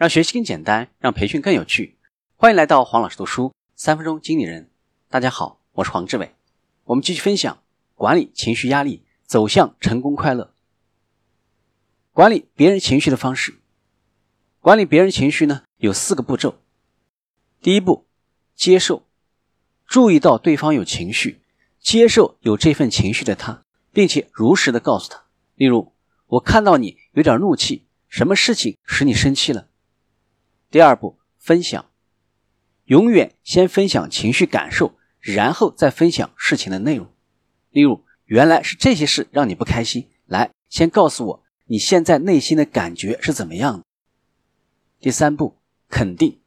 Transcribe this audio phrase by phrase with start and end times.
[0.00, 1.98] 让学习更简单，让培训更有趣。
[2.34, 4.70] 欢迎来到黄老师读书三分钟经理人。
[5.10, 6.34] 大家好，我是黄志伟。
[6.84, 7.62] 我们继续分享
[7.96, 10.54] 管理情绪压力，走向成功快乐。
[12.12, 13.56] 管理别人情绪的方式，
[14.60, 16.58] 管理别人情绪呢，有四个步骤。
[17.60, 18.06] 第一步，
[18.54, 19.06] 接受，
[19.86, 21.42] 注意到对方有情绪，
[21.78, 25.24] 接受有这份情绪的他，并且如实的告诉他。
[25.56, 25.92] 例如，
[26.26, 29.66] 我看到你有点怒气，什么事情使你生气了？
[30.70, 31.86] 第二步，分享，
[32.84, 37.08] 永远先分享情绪感受，然后再分享事情的内容。
[37.70, 43.84] 例如，原来是这些事让你不开心，来，先告诉我你现在内心的感觉是怎么样的。
[45.00, 45.56] 第三步，
[45.88, 46.38] 肯定，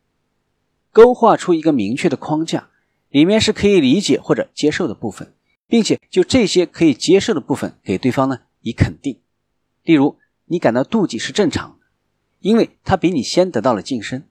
[0.93, 2.69] 勾画出一个明确的框架，
[3.09, 5.33] 里面是可以理解或者接受的部分，
[5.67, 9.19] 并且就这些可以接受的部分给对方呢以肯定。
[9.83, 11.82] 例如，你感到妒忌是正常的。
[12.43, 14.23] 因为他比你先得到了晋升，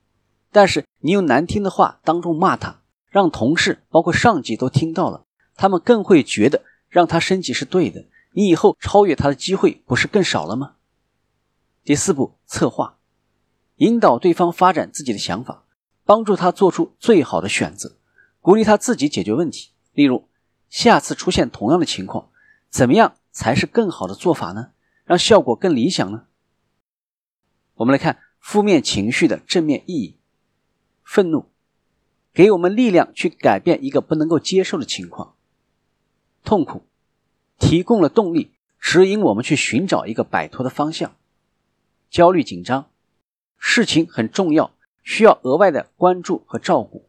[0.50, 5.24] 但是你用难听的话当众骂他，让同事包括上级都听到了，
[5.56, 10.74] 他们更会觉得让他升级是对的，你以后超越他的机会不是更少了吗？
[11.84, 12.98] 第四步，策划，
[13.76, 15.64] 引导对方发展自己的想法，
[16.04, 17.96] 帮助他做出最好的选择，
[18.42, 19.70] 鼓励他自己解决问题。
[19.94, 20.28] 例如，
[20.68, 22.28] 下次出现同样的情况，
[22.68, 24.72] 怎么样才是更好的做法呢？
[25.06, 26.24] 让效果更理想呢？
[27.74, 30.16] 我们来看负面情绪的正面意义：
[31.02, 31.46] 愤怒
[32.32, 35.36] 给我们力量去改变一个不能够接受的情况；
[36.44, 36.86] 痛苦
[37.58, 41.10] 提供了动力，指引我们去寻找一个摆脱的方向；
[42.10, 42.90] 焦虑紧张
[43.56, 47.08] 事情很重要，需要额外的关注和照顾，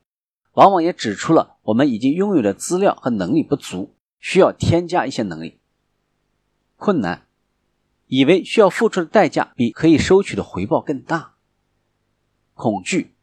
[0.54, 5.58] 往往也指出了我们已经拥有的资料和能力不足，需要添加一些能力；
[6.78, 7.28] 困难。
[8.14, 11.34] 以为需要付出的代价比可以收取的回报更大，
[12.54, 13.16] 恐惧，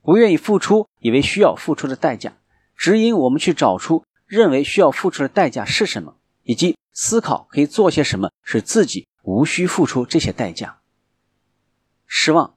[0.00, 2.38] 不愿意付出，以为需要付出的代价，
[2.74, 10.80] 指引我们去找出认为需要付出的代价是什么，以及思考可以做些什么使自己无需付出这些代价。
[12.06, 12.56] 失望，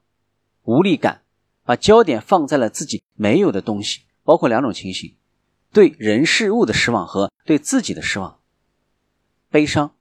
[0.62, 1.20] 无力感，
[1.64, 5.18] 把焦点放在了自己没有的东西，包括两种情形：
[5.70, 8.40] 对人事物的失望和对自己的失望。
[9.50, 9.94] 悲伤。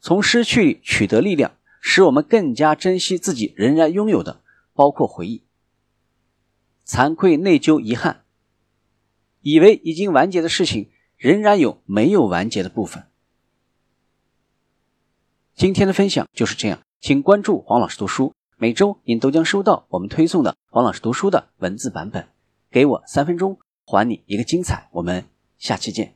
[0.00, 4.42] 从失去取得力量，使我们更加珍惜自己仍然拥有的，
[4.72, 5.42] 包括回忆。
[6.86, 8.24] 惭愧、内疚、遗憾，
[9.40, 13.04] 以为已经完结的事情，仍然有没有完结的部分。
[15.54, 22.28] 今天的分享就是这样，请关注黄老师读书，每周您都将收到我们推送的黄老师读书的文字版本。
[22.70, 24.88] 给我三分钟，还你一个精彩。
[24.92, 25.24] 我们
[25.58, 26.14] 下期见。